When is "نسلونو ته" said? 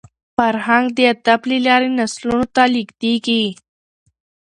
1.99-2.63